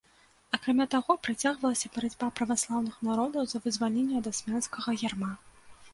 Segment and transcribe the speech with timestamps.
[0.57, 5.31] Акрамя таго, працягвалася барацьба праваслаўных народаў за вызваленне ад асманскага ярма.